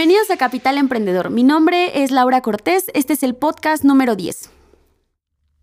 Bienvenidos 0.00 0.30
a 0.30 0.38
Capital 0.38 0.78
Emprendedor. 0.78 1.28
Mi 1.28 1.42
nombre 1.42 2.02
es 2.02 2.10
Laura 2.10 2.40
Cortés. 2.40 2.86
Este 2.94 3.12
es 3.12 3.22
el 3.22 3.34
podcast 3.34 3.84
número 3.84 4.16
10. 4.16 4.50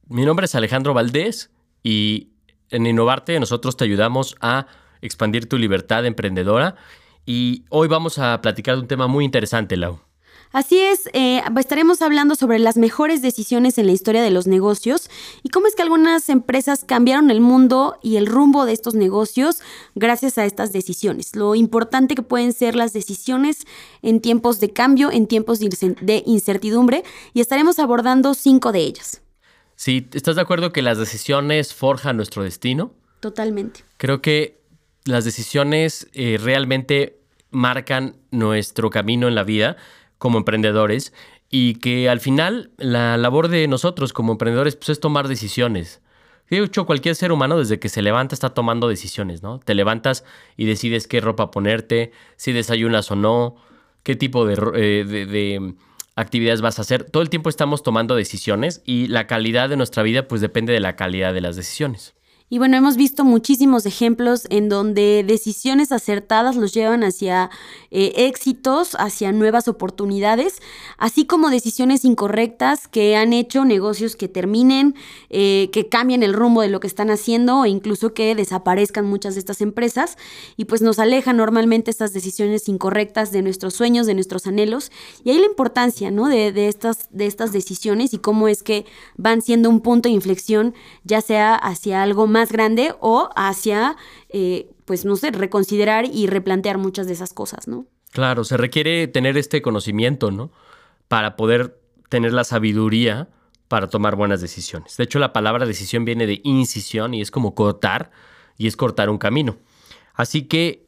Mi 0.10 0.26
nombre 0.27 0.46
es 0.46 0.54
Alejandro 0.54 0.94
Valdés 0.94 1.50
y 1.82 2.34
en 2.70 2.86
Innovarte 2.86 3.40
nosotros 3.40 3.77
te 3.77 3.86
ayudamos 3.86 4.36
a 4.40 4.68
expandir 5.02 5.50
tu 5.50 5.58
libertad 5.58 6.05
emprendedora 6.05 6.76
y 7.26 7.66
hoy 7.72 7.88
vamos 7.88 8.20
a 8.20 8.40
platicar 8.40 8.76
de 8.76 8.82
un 8.82 8.88
tema 8.88 9.08
muy 9.08 9.26
interesante, 9.26 9.76
Lau. 9.76 10.02
Así 10.51 10.79
es, 10.79 11.09
eh, 11.13 11.41
estaremos 11.59 12.01
hablando 12.01 12.35
sobre 12.35 12.57
las 12.57 12.77
mejores 12.77 13.21
decisiones 13.21 13.77
en 13.77 13.85
la 13.85 13.91
historia 13.91 14.21
de 14.21 14.31
los 14.31 14.47
negocios 14.47 15.09
y 15.43 15.49
cómo 15.49 15.67
es 15.67 15.75
que 15.75 15.81
algunas 15.81 16.29
empresas 16.29 16.83
cambiaron 16.85 17.29
el 17.29 17.41
mundo 17.41 17.99
y 18.01 18.15
el 18.15 18.27
rumbo 18.27 18.65
de 18.65 18.71
estos 18.73 18.95
negocios 18.95 19.59
gracias 19.93 20.37
a 20.37 20.45
estas 20.45 20.71
decisiones. 20.71 21.35
Lo 21.35 21.53
importante 21.53 22.15
que 22.15 22.21
pueden 22.21 22.53
ser 22.53 22.75
las 22.75 22.93
decisiones 22.93 23.65
en 24.01 24.21
tiempos 24.21 24.59
de 24.59 24.71
cambio, 24.71 25.12
en 25.12 25.27
tiempos 25.27 25.59
de 25.59 25.65
incer- 25.67 25.99
de 25.99 26.23
incertidumbre 26.26 27.04
y 27.34 27.41
estaremos 27.41 27.77
abordando 27.77 28.34
cinco 28.34 28.71
de 28.71 28.79
ellas. 28.79 29.21
Sí, 29.76 30.07
¿estás 30.13 30.37
de 30.37 30.41
acuerdo 30.41 30.71
que 30.71 30.82
las 30.82 30.98
decisiones 30.98 31.73
forjan 31.73 32.15
nuestro 32.15 32.41
destino? 32.43 32.93
Totalmente. 33.20 33.82
Creo 33.98 34.21
que 34.21 34.59
las 35.04 35.26
decisiones 35.26 36.07
eh, 36.13 36.39
realmente 36.41 37.20
marcan 37.51 38.15
nuestro 38.32 38.89
camino 38.89 39.27
en 39.27 39.35
la 39.35 39.43
vida 39.43 39.77
como 40.18 40.37
emprendedores 40.37 41.13
y 41.49 41.76
que 41.76 42.10
al 42.10 42.20
final 42.20 42.71
la 42.77 43.18
labor 43.18 43.48
de 43.48 43.68
nosotros 43.68 44.13
como 44.13 44.34
emprendedores 44.34 44.76
pues, 44.76 44.90
es 44.90 44.99
tomar 44.99 45.27
decisiones. 45.27 46.01
De 46.49 46.60
hecho, 46.60 46.85
cualquier 46.85 47.15
ser 47.15 47.32
humano 47.32 47.57
desde 47.57 47.79
que 47.79 47.90
se 47.90 48.01
levanta 48.01 48.34
está 48.34 48.51
tomando 48.51 48.88
decisiones, 48.88 49.43
¿no? 49.43 49.60
Te 49.60 49.76
levantas 49.76 50.23
y 50.55 50.65
decides 50.65 51.07
qué 51.07 51.20
ropa 51.20 51.51
ponerte, 51.51 52.12
si 52.38 52.54
desayunas 52.54 53.12
o 53.12 53.15
no, 53.15 53.55
qué 54.04 54.15
tipo 54.15 54.45
de, 54.45 54.54
eh, 54.76 55.04
de- 55.05 55.26
de 55.26 55.73
actividades 56.15 56.62
vas 56.62 56.79
a 56.79 56.84
hacer. 56.84 57.04
Todo 57.04 57.21
el 57.21 57.29
tiempo 57.29 57.49
estamos 57.49 57.84
tomando 57.84 58.15
decisiones 58.15 58.82
y 58.85 59.07
la 59.07 59.27
calidad 59.27 59.70
de 59.70 59.77
nuestra 59.77 60.04
vida 60.04 60.27
pues 60.27 60.41
depende 60.41 60.73
de 60.73 60.79
la 60.79 60.95
calidad 60.95 61.34
de 61.34 61.41
las 61.41 61.55
decisiones. 61.57 62.15
Y 62.49 62.59
bueno, 62.59 62.77
hemos 62.77 62.95
visto 62.95 63.26
muchísimos 63.26 63.85
ejemplos 63.85 64.47
en 64.50 64.69
donde 64.69 65.25
decisiones 65.28 65.91
acertadas 65.91 66.56
los 66.56 66.73
llevan 66.73 67.03
hacia 67.03 67.50
eh, 67.91 68.13
éxitos, 68.16 68.95
hacia 68.95 69.34
nuevas 69.34 69.67
oportunidades, 69.67 70.62
así 70.97 71.25
como 71.25 71.50
decisiones 71.50 72.06
incorrectas 72.06 72.88
que 72.88 73.17
han 73.17 73.34
hecho 73.34 73.66
negocios 73.66 74.16
que 74.16 74.29
terminen, 74.29 74.95
eh, 75.29 75.69
que 75.73 75.89
cambien 75.89 76.23
el 76.23 76.34
rumbo 76.34 76.62
de 76.62 76.69
lo 76.69 76.79
que 76.79 76.88
están 76.88 77.09
haciendo 77.09 77.59
o 77.59 77.66
incluso 77.66 78.13
que 78.13 78.34
desaparezcan 78.34 79.06
muchas 79.06 79.34
de 79.34 79.41
estas 79.41 79.59
empresas 79.59 80.17
y 80.56 80.66
pues 80.66 80.81
nos 80.81 81.00
alejan 81.00 81.35
normalmente 81.35 81.91
estas 81.91 82.13
decisiones 82.13 82.69
incorrectas 82.69 83.34
de 83.34 83.41
nuestros 83.41 83.73
sueños, 83.73 84.07
de 84.07 84.13
nuestros 84.13 84.47
anhelos. 84.47 84.89
Y 85.25 85.31
ahí 85.31 85.39
la 85.39 85.47
importancia, 85.47 86.11
¿no? 86.11 86.29
De, 86.29 86.53
de 86.53 86.69
estas, 86.69 87.09
de 87.11 87.25
estas 87.25 87.51
decisiones 87.51 88.13
y 88.13 88.19
cómo 88.19 88.47
es 88.47 88.63
que 88.63 88.85
van 89.17 89.41
siendo 89.41 89.69
un 89.69 89.81
punto 89.81 90.07
de 90.07 90.16
inflexión, 90.16 90.73
ya 91.03 91.19
sea 91.19 91.53
hacia 91.53 92.03
algo 92.03 92.25
más 92.25 92.36
grande 92.45 92.93
o 92.99 93.29
hacia, 93.35 93.97
eh, 94.29 94.69
pues 94.85 95.05
no 95.05 95.15
sé, 95.15 95.31
reconsiderar 95.31 96.05
y 96.05 96.27
replantear 96.27 96.77
muchas 96.77 97.07
de 97.07 97.13
esas 97.13 97.33
cosas, 97.33 97.67
¿no? 97.67 97.85
Claro, 98.11 98.43
se 98.43 98.57
requiere 98.57 99.07
tener 99.07 99.37
este 99.37 99.61
conocimiento, 99.61 100.31
¿no? 100.31 100.51
Para 101.07 101.35
poder 101.35 101.79
tener 102.09 102.33
la 102.33 102.43
sabiduría 102.43 103.29
para 103.67 103.87
tomar 103.87 104.15
buenas 104.15 104.41
decisiones. 104.41 104.95
De 104.97 105.03
hecho, 105.03 105.19
la 105.19 105.33
palabra 105.33 105.65
decisión 105.65 106.05
viene 106.05 106.25
de 106.25 106.39
incisión 106.43 107.13
y 107.13 107.21
es 107.21 107.31
como 107.31 107.53
cortar 107.53 108.11
y 108.57 108.67
es 108.67 108.77
cortar 108.77 109.09
un 109.09 109.17
camino. 109.17 109.57
Así 110.13 110.43
que 110.43 110.87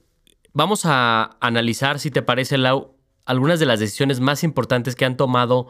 vamos 0.53 0.85
a 0.85 1.37
analizar, 1.41 1.99
si 1.99 2.09
te 2.09 2.21
parece, 2.21 2.57
Lau, 2.57 2.95
algunas 3.25 3.59
de 3.59 3.65
las 3.65 3.79
decisiones 3.79 4.19
más 4.19 4.43
importantes 4.43 4.95
que 4.95 5.05
han 5.05 5.17
tomado 5.17 5.67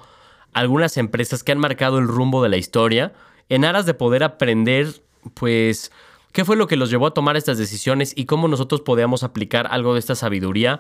algunas 0.54 0.98
empresas 0.98 1.44
que 1.44 1.52
han 1.52 1.60
marcado 1.60 2.00
el 2.00 2.08
rumbo 2.08 2.42
de 2.42 2.50
la 2.50 2.58
historia 2.58 3.14
en 3.50 3.66
aras 3.66 3.86
de 3.86 3.94
poder 3.94 4.24
aprender, 4.24 5.04
pues, 5.34 5.92
qué 6.32 6.46
fue 6.46 6.56
lo 6.56 6.68
que 6.68 6.76
los 6.76 6.90
llevó 6.90 7.08
a 7.08 7.14
tomar 7.14 7.38
estas 7.38 7.58
decisiones 7.58 8.14
y 8.16 8.26
cómo 8.26 8.48
nosotros 8.48 8.82
podíamos 8.82 9.24
aplicar 9.24 9.68
algo 9.72 9.94
de 9.94 10.00
esta 10.00 10.16
sabiduría 10.16 10.80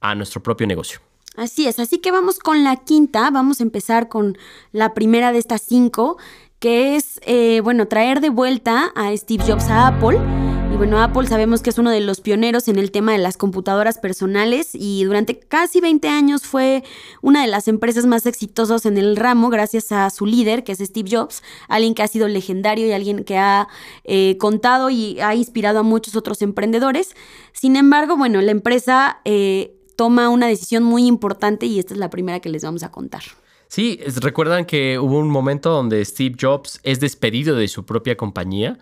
a 0.00 0.14
nuestro 0.14 0.42
propio 0.42 0.66
negocio. 0.66 1.00
Así 1.36 1.66
es, 1.66 1.78
así 1.78 1.98
que 1.98 2.10
vamos 2.10 2.38
con 2.38 2.64
la 2.64 2.76
quinta, 2.76 3.30
vamos 3.30 3.60
a 3.60 3.62
empezar 3.62 4.08
con 4.08 4.36
la 4.72 4.94
primera 4.94 5.32
de 5.32 5.38
estas 5.38 5.62
cinco, 5.62 6.18
que 6.58 6.96
es, 6.96 7.20
eh, 7.24 7.60
bueno, 7.62 7.88
traer 7.88 8.20
de 8.20 8.30
vuelta 8.30 8.92
a 8.94 9.16
Steve 9.16 9.44
Jobs 9.46 9.68
a 9.68 9.86
Apple. 9.86 10.49
Bueno, 10.80 10.98
Apple 11.02 11.26
sabemos 11.26 11.60
que 11.60 11.68
es 11.68 11.76
uno 11.76 11.90
de 11.90 12.00
los 12.00 12.22
pioneros 12.22 12.66
en 12.66 12.78
el 12.78 12.90
tema 12.90 13.12
de 13.12 13.18
las 13.18 13.36
computadoras 13.36 13.98
personales 13.98 14.70
y 14.72 15.04
durante 15.04 15.38
casi 15.38 15.78
20 15.78 16.08
años 16.08 16.44
fue 16.44 16.82
una 17.20 17.42
de 17.42 17.48
las 17.48 17.68
empresas 17.68 18.06
más 18.06 18.24
exitosas 18.24 18.86
en 18.86 18.96
el 18.96 19.16
ramo 19.16 19.50
gracias 19.50 19.92
a 19.92 20.08
su 20.08 20.24
líder, 20.24 20.64
que 20.64 20.72
es 20.72 20.78
Steve 20.78 21.10
Jobs, 21.12 21.42
alguien 21.68 21.92
que 21.92 22.02
ha 22.02 22.08
sido 22.08 22.28
legendario 22.28 22.86
y 22.86 22.92
alguien 22.92 23.24
que 23.24 23.36
ha 23.36 23.68
eh, 24.04 24.38
contado 24.38 24.88
y 24.88 25.20
ha 25.20 25.34
inspirado 25.34 25.80
a 25.80 25.82
muchos 25.82 26.16
otros 26.16 26.40
emprendedores. 26.40 27.14
Sin 27.52 27.76
embargo, 27.76 28.16
bueno, 28.16 28.40
la 28.40 28.50
empresa 28.50 29.20
eh, 29.26 29.74
toma 29.96 30.30
una 30.30 30.46
decisión 30.46 30.82
muy 30.82 31.06
importante 31.06 31.66
y 31.66 31.78
esta 31.78 31.92
es 31.92 32.00
la 32.00 32.08
primera 32.08 32.40
que 32.40 32.48
les 32.48 32.64
vamos 32.64 32.84
a 32.84 32.90
contar. 32.90 33.24
Sí, 33.68 34.00
recuerdan 34.22 34.64
que 34.64 34.98
hubo 34.98 35.18
un 35.18 35.28
momento 35.28 35.68
donde 35.68 36.02
Steve 36.06 36.36
Jobs 36.40 36.80
es 36.84 37.00
despedido 37.00 37.54
de 37.54 37.68
su 37.68 37.84
propia 37.84 38.16
compañía 38.16 38.78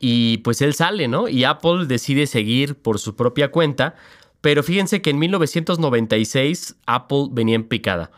y 0.00 0.38
pues 0.38 0.62
él 0.62 0.74
sale, 0.74 1.06
¿no? 1.06 1.28
Y 1.28 1.44
Apple 1.44 1.84
decide 1.86 2.26
seguir 2.26 2.74
por 2.74 2.98
su 2.98 3.14
propia 3.14 3.50
cuenta, 3.50 3.94
pero 4.40 4.62
fíjense 4.62 5.02
que 5.02 5.10
en 5.10 5.18
1996 5.18 6.76
Apple 6.86 7.26
venía 7.30 7.54
en 7.54 7.64
picada. 7.64 8.10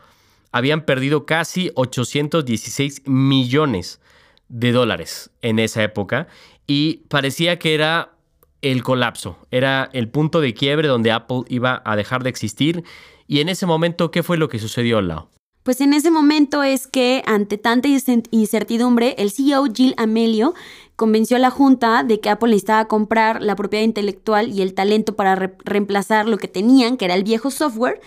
Habían 0.53 0.84
perdido 0.84 1.26
casi 1.26 1.72
816 1.75 3.03
millones 3.06 4.00
de 4.48 4.70
dólares 4.70 5.31
en 5.43 5.59
esa 5.59 5.82
época 5.82 6.28
y 6.69 6.98
parecía 7.09 7.59
que 7.59 7.75
era 7.75 8.12
el 8.60 8.84
colapso, 8.84 9.38
era 9.50 9.91
el 9.93 10.09
punto 10.09 10.41
de 10.41 10.54
quiebre 10.54 10.87
donde 10.87 11.10
Apple 11.10 11.43
iba 11.49 11.82
a 11.84 11.97
dejar 11.97 12.22
de 12.22 12.31
existir. 12.31 12.84
Y 13.26 13.41
en 13.41 13.49
ese 13.49 13.66
momento, 13.66 14.12
¿qué 14.12 14.22
fue 14.22 14.37
lo 14.37 14.49
que 14.49 14.60
sucedió, 14.60 15.00
Lau? 15.00 15.28
Pues 15.62 15.81
en 15.81 15.93
ese 15.93 16.11
momento 16.11 16.65
es 16.65 16.89
que, 16.89 17.23
ante 17.25 17.56
tanta 17.56 17.89
incertidumbre, 18.31 19.15
el 19.19 19.31
CEO 19.31 19.67
Jill 19.73 19.95
Amelio 19.97 20.55
convenció 20.97 21.37
a 21.37 21.41
la 21.41 21.50
Junta 21.50 22.03
de 22.03 22.19
que 22.19 22.31
Apple 22.31 22.49
necesitaba 22.50 22.89
comprar 22.89 23.43
la 23.43 23.55
propiedad 23.55 23.84
intelectual 23.84 24.50
y 24.50 24.61
el 24.62 24.75
talento 24.75 25.15
para 25.15 25.37
re- 25.37 25.55
reemplazar 25.65 26.27
lo 26.27 26.37
que 26.37 26.49
tenían, 26.49 26.97
que 26.97 27.05
era 27.05 27.15
el 27.15 27.23
viejo 27.23 27.50
software. 27.53 28.00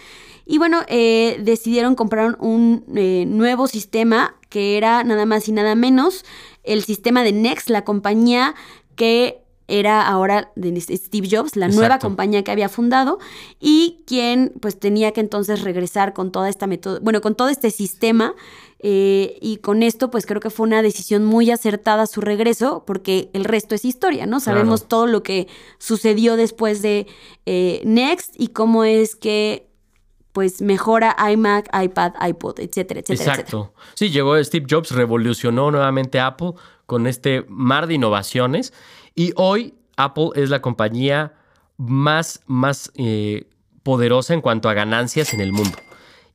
Y 0.45 0.57
bueno, 0.57 0.81
eh, 0.89 1.39
decidieron 1.43 1.95
comprar 1.95 2.37
un 2.39 2.83
eh, 2.93 3.23
nuevo 3.25 3.67
sistema 3.67 4.35
que 4.49 4.77
era 4.77 5.03
nada 5.03 5.25
más 5.25 5.47
y 5.47 5.53
nada 5.53 5.75
menos 5.75 6.25
el 6.63 6.83
sistema 6.83 7.23
de 7.23 7.31
Next, 7.31 7.69
la 7.69 7.83
compañía 7.83 8.53
que 8.95 9.44
era 9.67 10.07
ahora 10.07 10.51
de 10.55 10.79
Steve 10.79 11.27
Jobs, 11.29 11.55
la 11.55 11.67
nueva 11.67 11.99
compañía 11.99 12.43
que 12.43 12.51
había 12.51 12.69
fundado 12.69 13.17
y 13.59 14.03
quien 14.05 14.53
pues 14.59 14.79
tenía 14.79 15.11
que 15.11 15.21
entonces 15.21 15.61
regresar 15.63 16.13
con 16.13 16.31
toda 16.31 16.49
esta 16.49 16.67
método, 16.67 16.99
bueno, 17.01 17.21
con 17.21 17.35
todo 17.35 17.49
este 17.49 17.71
sistema 17.71 18.35
eh, 18.79 19.37
y 19.41 19.57
con 19.57 19.81
esto 19.81 20.11
pues 20.11 20.25
creo 20.25 20.39
que 20.39 20.51
fue 20.51 20.67
una 20.67 20.81
decisión 20.83 21.25
muy 21.25 21.49
acertada 21.49 22.05
su 22.05 22.21
regreso 22.21 22.83
porque 22.85 23.29
el 23.33 23.43
resto 23.43 23.73
es 23.73 23.85
historia, 23.85 24.27
¿no? 24.27 24.39
Sabemos 24.39 24.81
Claro. 24.81 24.87
todo 24.89 25.07
lo 25.07 25.23
que 25.23 25.47
sucedió 25.79 26.35
después 26.37 26.81
de 26.81 27.07
eh, 27.45 27.81
Next 27.85 28.35
y 28.37 28.49
cómo 28.49 28.83
es 28.83 29.15
que 29.15 29.67
pues 30.31 30.61
mejora 30.61 31.15
iMac, 31.31 31.69
iPad, 31.81 32.11
iPod, 32.27 32.59
etcétera, 32.59 32.99
etcétera, 32.99 33.01
etcétera. 33.15 33.33
Exacto. 33.35 33.73
Sí, 33.93 34.09
llegó 34.09 34.41
Steve 34.43 34.65
Jobs, 34.69 34.91
revolucionó 34.91 35.71
nuevamente 35.71 36.19
Apple 36.19 36.51
con 36.85 37.07
este 37.07 37.45
mar 37.47 37.87
de 37.87 37.93
innovaciones 37.93 38.73
y 39.15 39.33
hoy 39.35 39.73
Apple 39.97 40.29
es 40.35 40.49
la 40.49 40.61
compañía 40.61 41.33
más, 41.77 42.41
más 42.45 42.91
eh, 42.95 43.47
poderosa 43.83 44.33
en 44.33 44.41
cuanto 44.41 44.69
a 44.69 44.73
ganancias 44.73 45.33
en 45.33 45.41
el 45.41 45.51
mundo. 45.51 45.77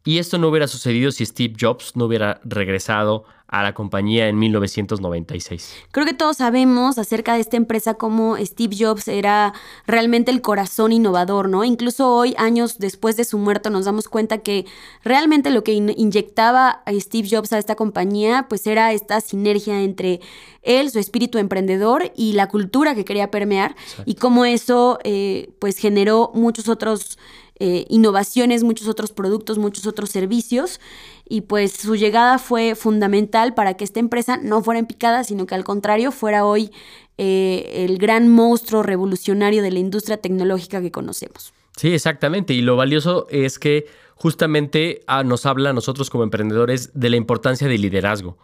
Y 0.04 0.18
esto 0.18 0.38
no 0.38 0.48
hubiera 0.48 0.66
sucedido 0.66 1.12
si 1.12 1.26
Steve 1.26 1.54
Jobs 1.60 1.94
no 1.94 2.06
hubiera 2.06 2.40
regresado 2.42 3.24
a 3.50 3.64
la 3.64 3.74
compañía 3.74 4.28
en 4.28 4.38
1996. 4.38 5.74
Creo 5.90 6.06
que 6.06 6.14
todos 6.14 6.36
sabemos 6.36 6.98
acerca 6.98 7.34
de 7.34 7.40
esta 7.40 7.56
empresa 7.56 7.94
como 7.94 8.36
Steve 8.38 8.76
Jobs 8.78 9.08
era 9.08 9.52
realmente 9.86 10.30
el 10.30 10.40
corazón 10.40 10.92
innovador, 10.92 11.48
¿no? 11.48 11.64
Incluso 11.64 12.14
hoy, 12.14 12.34
años 12.38 12.78
después 12.78 13.16
de 13.16 13.24
su 13.24 13.38
muerte, 13.38 13.68
nos 13.68 13.86
damos 13.86 14.08
cuenta 14.08 14.38
que 14.38 14.66
realmente 15.02 15.50
lo 15.50 15.64
que 15.64 15.72
inyectaba 15.72 16.82
a 16.86 16.92
Steve 16.92 17.28
Jobs 17.28 17.52
a 17.52 17.58
esta 17.58 17.74
compañía, 17.74 18.46
pues 18.48 18.66
era 18.68 18.92
esta 18.92 19.20
sinergia 19.20 19.82
entre 19.82 20.20
él, 20.62 20.90
su 20.90 21.00
espíritu 21.00 21.38
emprendedor 21.38 22.12
y 22.14 22.34
la 22.34 22.48
cultura 22.48 22.94
que 22.94 23.04
quería 23.04 23.32
permear 23.32 23.74
y 24.04 24.14
cómo 24.14 24.44
eso, 24.44 24.98
eh, 25.02 25.50
pues 25.58 25.76
generó 25.78 26.30
muchos 26.34 26.68
otros 26.68 27.18
eh, 27.60 27.84
innovaciones, 27.90 28.64
muchos 28.64 28.88
otros 28.88 29.12
productos, 29.12 29.58
muchos 29.58 29.86
otros 29.86 30.08
servicios. 30.08 30.80
Y 31.28 31.42
pues 31.42 31.72
su 31.72 31.94
llegada 31.94 32.38
fue 32.38 32.74
fundamental 32.74 33.54
para 33.54 33.74
que 33.74 33.84
esta 33.84 34.00
empresa 34.00 34.38
no 34.38 34.62
fuera 34.62 34.80
en 34.80 34.86
picada, 34.86 35.24
sino 35.24 35.44
que 35.44 35.54
al 35.54 35.62
contrario 35.62 36.10
fuera 36.10 36.46
hoy 36.46 36.72
eh, 37.18 37.84
el 37.84 37.98
gran 37.98 38.28
monstruo 38.28 38.82
revolucionario 38.82 39.62
de 39.62 39.70
la 39.70 39.78
industria 39.78 40.16
tecnológica 40.16 40.80
que 40.80 40.90
conocemos. 40.90 41.52
Sí, 41.76 41.92
exactamente. 41.92 42.54
Y 42.54 42.62
lo 42.62 42.76
valioso 42.76 43.26
es 43.28 43.58
que 43.58 43.86
justamente 44.14 45.02
ah, 45.06 45.22
nos 45.22 45.44
habla 45.44 45.70
a 45.70 45.72
nosotros 45.74 46.08
como 46.08 46.24
emprendedores 46.24 46.90
de 46.94 47.10
la 47.10 47.16
importancia 47.16 47.68
del 47.68 47.82
liderazgo, 47.82 48.38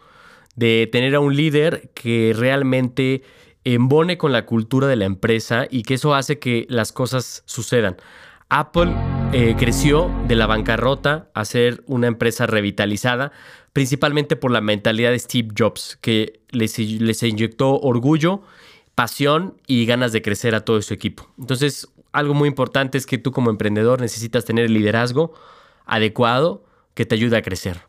de 0.55 0.87
tener 0.91 1.15
a 1.15 1.19
un 1.19 1.35
líder 1.35 1.89
que 1.95 2.33
realmente 2.37 3.23
embone 3.63 4.17
con 4.17 4.31
la 4.31 4.45
cultura 4.45 4.87
de 4.87 4.95
la 4.95 5.05
empresa 5.05 5.67
y 5.69 5.81
que 5.81 5.95
eso 5.95 6.13
hace 6.13 6.39
que 6.39 6.67
las 6.69 6.91
cosas 6.91 7.41
sucedan. 7.45 7.97
Apple 8.49 8.93
eh, 9.33 9.55
creció 9.57 10.09
de 10.27 10.35
la 10.35 10.47
bancarrota 10.47 11.29
a 11.33 11.43
ser 11.43 11.83
una 11.85 12.07
empresa 12.07 12.47
revitalizada, 12.47 13.31
principalmente 13.73 14.35
por 14.35 14.51
la 14.51 14.61
mentalidad 14.61 15.11
de 15.11 15.19
Steve 15.19 15.49
Jobs, 15.57 15.97
que 15.99 16.41
les, 16.49 16.79
les 16.79 17.23
inyectó 17.23 17.79
orgullo, 17.79 18.41
pasión 18.95 19.61
y 19.67 19.85
ganas 19.85 20.11
de 20.13 20.21
crecer 20.21 20.55
a 20.55 20.61
todo 20.61 20.81
su 20.81 20.93
equipo. 20.93 21.29
Entonces, 21.37 21.89
algo 22.13 22.33
muy 22.33 22.47
importante 22.47 22.97
es 22.97 23.05
que 23.05 23.17
tú 23.17 23.31
como 23.31 23.49
emprendedor 23.49 23.99
necesitas 24.01 24.45
tener 24.45 24.65
el 24.65 24.73
liderazgo 24.73 25.33
adecuado 25.85 26.65
que 26.93 27.05
te 27.05 27.15
ayude 27.15 27.37
a 27.37 27.41
crecer. 27.41 27.81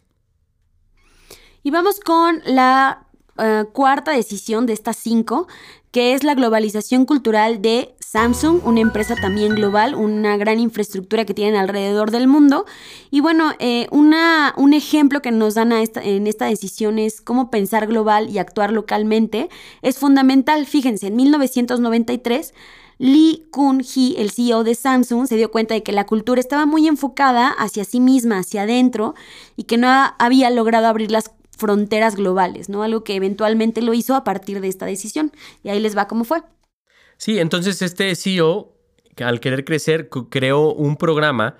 Y 1.62 1.70
vamos 1.70 2.00
con 2.00 2.40
la 2.44 3.07
eh, 3.38 3.64
cuarta 3.72 4.12
decisión 4.12 4.66
de 4.66 4.72
estas 4.72 4.96
cinco, 4.96 5.46
que 5.90 6.14
es 6.14 6.24
la 6.24 6.34
globalización 6.34 7.06
cultural 7.06 7.62
de 7.62 7.94
Samsung, 8.00 8.60
una 8.64 8.80
empresa 8.80 9.14
también 9.16 9.54
global, 9.54 9.94
una 9.94 10.36
gran 10.36 10.60
infraestructura 10.60 11.24
que 11.24 11.34
tienen 11.34 11.56
alrededor 11.56 12.10
del 12.10 12.26
mundo. 12.26 12.66
Y 13.10 13.20
bueno, 13.20 13.52
eh, 13.58 13.86
una, 13.90 14.54
un 14.56 14.74
ejemplo 14.74 15.22
que 15.22 15.30
nos 15.30 15.54
dan 15.54 15.72
en 15.72 16.26
esta 16.26 16.46
decisión 16.46 16.98
es 16.98 17.20
cómo 17.20 17.50
pensar 17.50 17.86
global 17.86 18.28
y 18.30 18.38
actuar 18.38 18.72
localmente. 18.72 19.48
Es 19.82 19.98
fundamental, 19.98 20.66
fíjense, 20.66 21.08
en 21.08 21.16
1993... 21.16 22.54
Lee 23.00 23.46
Kun-hee, 23.52 24.16
el 24.18 24.32
CEO 24.32 24.64
de 24.64 24.74
Samsung, 24.74 25.28
se 25.28 25.36
dio 25.36 25.52
cuenta 25.52 25.72
de 25.72 25.84
que 25.84 25.92
la 25.92 26.04
cultura 26.04 26.40
estaba 26.40 26.66
muy 26.66 26.88
enfocada 26.88 27.48
hacia 27.48 27.84
sí 27.84 28.00
misma, 28.00 28.38
hacia 28.38 28.62
adentro, 28.62 29.14
y 29.54 29.64
que 29.64 29.76
no 29.76 29.88
había 30.18 30.50
logrado 30.50 30.88
abrir 30.88 31.12
las 31.12 31.30
fronteras 31.58 32.16
globales, 32.16 32.68
¿no? 32.68 32.82
Algo 32.82 33.04
que 33.04 33.16
eventualmente 33.16 33.82
lo 33.82 33.92
hizo 33.92 34.14
a 34.14 34.24
partir 34.24 34.60
de 34.60 34.68
esta 34.68 34.86
decisión. 34.86 35.32
Y 35.62 35.68
ahí 35.68 35.80
les 35.80 35.96
va 35.96 36.08
cómo 36.08 36.24
fue. 36.24 36.42
Sí, 37.18 37.38
entonces 37.38 37.82
este 37.82 38.14
CEO, 38.14 38.72
al 39.18 39.40
querer 39.40 39.64
crecer, 39.64 40.08
creó 40.08 40.72
un 40.72 40.96
programa 40.96 41.56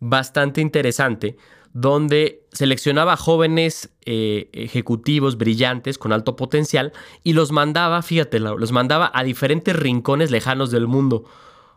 bastante 0.00 0.60
interesante 0.60 1.36
donde 1.74 2.46
seleccionaba 2.52 3.16
jóvenes 3.16 3.90
eh, 4.04 4.50
ejecutivos 4.52 5.38
brillantes 5.38 5.96
con 5.96 6.12
alto 6.12 6.36
potencial 6.36 6.92
y 7.22 7.32
los 7.32 7.50
mandaba, 7.52 8.02
fíjate, 8.02 8.40
los 8.40 8.72
mandaba 8.72 9.10
a 9.14 9.22
diferentes 9.22 9.74
rincones 9.74 10.30
lejanos 10.30 10.70
del 10.70 10.86
mundo. 10.86 11.24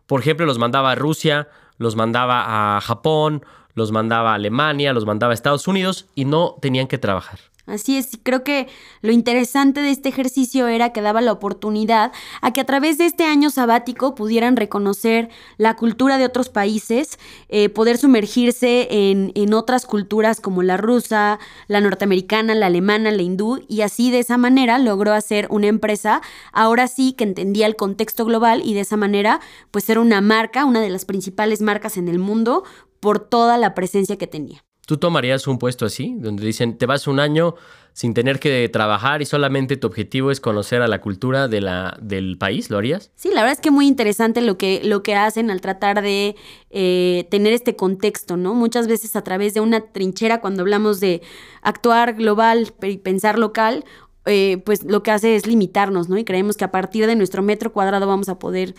Por 0.05 0.21
ejemplo, 0.21 0.45
los 0.45 0.59
mandaba 0.59 0.91
a 0.91 0.95
Rusia, 0.95 1.49
los 1.77 1.95
mandaba 1.95 2.77
a 2.77 2.81
Japón, 2.81 3.45
los 3.73 3.91
mandaba 3.91 4.31
a 4.31 4.35
Alemania, 4.35 4.93
los 4.93 5.05
mandaba 5.05 5.31
a 5.31 5.35
Estados 5.35 5.67
Unidos 5.67 6.07
y 6.15 6.25
no 6.25 6.55
tenían 6.61 6.87
que 6.87 6.97
trabajar. 6.97 7.39
Así 7.67 7.97
es, 7.97 8.19
creo 8.21 8.43
que 8.43 8.67
lo 9.01 9.11
interesante 9.11 9.81
de 9.81 9.89
este 9.89 10.09
ejercicio 10.09 10.67
era 10.67 10.91
que 10.91 11.01
daba 11.01 11.19
la 11.21 11.31
oportunidad 11.31 12.11
a 12.41 12.53
que 12.53 12.61
a 12.61 12.65
través 12.65 12.99
de 12.99 13.07
este 13.07 13.23
año 13.23 13.49
sabático 13.49 14.13
pudieran 14.13 14.55
reconocer 14.55 15.29
la 15.57 15.75
cultura 15.75 16.19
de 16.19 16.25
otros 16.25 16.49
países, 16.49 17.17
eh, 17.49 17.69
poder 17.69 17.97
sumergirse 17.97 18.87
en, 18.91 19.31
en, 19.33 19.55
otras 19.55 19.87
culturas 19.87 20.41
como 20.41 20.61
la 20.61 20.77
rusa, 20.77 21.39
la 21.67 21.81
norteamericana, 21.81 22.53
la 22.53 22.67
alemana, 22.67 23.09
la 23.09 23.23
hindú, 23.23 23.63
y 23.67 23.81
así 23.81 24.11
de 24.11 24.19
esa 24.19 24.37
manera 24.37 24.77
logró 24.77 25.13
hacer 25.13 25.47
una 25.49 25.65
empresa, 25.65 26.21
ahora 26.51 26.87
sí 26.87 27.13
que 27.13 27.23
entendía 27.23 27.65
el 27.65 27.75
contexto 27.75 28.25
global 28.25 28.61
y 28.63 28.75
de 28.75 28.81
esa 28.81 28.97
manera 28.97 29.39
pues 29.71 29.85
ser 29.85 29.97
una 29.97 30.21
marca, 30.21 30.65
una 30.65 30.81
de 30.81 30.89
las 30.89 31.05
principales 31.05 31.61
marcas 31.61 31.97
en 31.97 32.09
el 32.09 32.19
mundo 32.19 32.63
por 32.99 33.19
toda 33.19 33.57
la 33.57 33.73
presencia 33.73 34.17
que 34.17 34.27
tenía. 34.27 34.64
¿Tú 34.85 34.97
tomarías 34.97 35.47
un 35.47 35.57
puesto 35.57 35.85
así, 35.85 36.15
donde 36.17 36.45
dicen, 36.45 36.77
te 36.77 36.85
vas 36.85 37.07
un 37.07 37.19
año 37.19 37.55
sin 37.93 38.13
tener 38.13 38.39
que 38.39 38.69
trabajar 38.69 39.21
y 39.21 39.25
solamente 39.25 39.77
tu 39.77 39.87
objetivo 39.87 40.29
es 40.29 40.39
conocer 40.39 40.81
a 40.81 40.87
la 40.87 41.01
cultura 41.01 41.47
de 41.47 41.61
la, 41.61 41.97
del 42.01 42.37
país? 42.37 42.69
¿Lo 42.69 42.77
harías? 42.77 43.09
Sí, 43.15 43.29
la 43.29 43.41
verdad 43.41 43.53
es 43.53 43.61
que 43.61 43.71
muy 43.71 43.87
interesante 43.87 44.41
lo 44.41 44.57
que, 44.57 44.81
lo 44.83 45.01
que 45.01 45.15
hacen 45.15 45.49
al 45.49 45.61
tratar 45.61 46.01
de 46.01 46.35
eh, 46.69 47.27
tener 47.31 47.53
este 47.53 47.75
contexto, 47.75 48.37
¿no? 48.37 48.53
Muchas 48.53 48.87
veces 48.87 49.15
a 49.15 49.23
través 49.23 49.53
de 49.53 49.61
una 49.61 49.81
trinchera, 49.81 50.41
cuando 50.41 50.61
hablamos 50.61 50.99
de 50.99 51.21
actuar 51.61 52.13
global 52.13 52.73
y 52.83 52.97
pensar 52.97 53.39
local, 53.39 53.85
eh, 54.25 54.61
pues 54.65 54.83
lo 54.83 55.03
que 55.03 55.11
hace 55.11 55.35
es 55.35 55.47
limitarnos, 55.47 56.09
¿no? 56.09 56.17
Y 56.17 56.25
creemos 56.25 56.57
que 56.57 56.65
a 56.65 56.71
partir 56.71 57.07
de 57.07 57.15
nuestro 57.15 57.41
metro 57.43 57.71
cuadrado 57.71 58.07
vamos 58.07 58.29
a 58.29 58.39
poder 58.39 58.75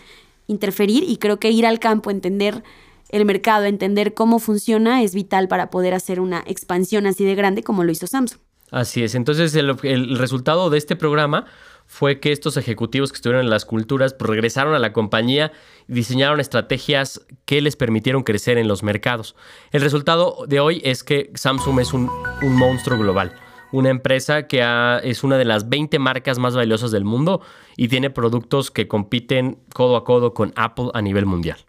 interferir 0.47 1.03
y 1.03 1.17
creo 1.17 1.39
que 1.39 1.51
ir 1.51 1.65
al 1.65 1.79
campo, 1.79 2.11
entender 2.11 2.63
el 3.09 3.25
mercado, 3.25 3.65
entender 3.65 4.13
cómo 4.13 4.39
funciona 4.39 5.03
es 5.03 5.13
vital 5.15 5.47
para 5.47 5.69
poder 5.69 5.93
hacer 5.93 6.19
una 6.19 6.43
expansión 6.45 7.05
así 7.07 7.25
de 7.25 7.35
grande 7.35 7.63
como 7.63 7.83
lo 7.83 7.91
hizo 7.91 8.07
Samsung. 8.07 8.39
Así 8.69 9.01
es, 9.01 9.15
entonces 9.15 9.55
el, 9.55 10.17
resultado 10.17 10.69
de 10.69 10.77
este 10.77 10.97
programa 10.97 11.45
fue 11.85 12.19
que 12.19 12.33
estos 12.33 12.57
ejecutivos 12.57 13.11
que 13.11 13.15
estuvieron 13.15 13.45
en 13.45 13.49
las 13.49 13.63
culturas 13.63 14.13
pues, 14.13 14.29
regresaron 14.29 14.73
a 14.73 14.79
la 14.79 14.91
compañía 14.91 15.53
y 15.87 15.93
diseñaron 15.93 16.41
estrategias 16.41 17.25
que 17.45 17.61
les 17.61 17.77
permitieron 17.77 18.23
crecer 18.23 18.57
en 18.57 18.67
los 18.67 18.83
mercados. 18.83 19.37
El 19.71 19.81
resultado 19.81 20.45
de 20.47 20.59
hoy 20.59 20.81
es 20.83 21.05
que 21.05 21.31
Samsung 21.33 21.79
es 21.79 21.93
un, 21.93 22.09
monstruo 22.41 22.99
global, 22.99 23.31
una 23.71 23.89
empresa 23.89 24.47
que 24.47 24.61
es 25.03 25.23
una 25.23 25.37
de 25.37 25.45
las 25.45 25.69
20 25.69 25.97
marcas 25.99 26.37
más 26.37 26.53
valiosas 26.53 26.91
del 26.91 27.05
mundo 27.05 27.39
y 27.77 27.87
tiene 27.87 28.09
productos 28.09 28.69
que 28.69 28.89
compiten 28.89 29.59
codo 29.73 29.95
a 29.95 30.03
codo 30.03 30.33
con 30.33 30.51
Apple 30.57 30.89
a 30.93 31.01
nivel 31.01 31.25
mundial. 31.25 31.66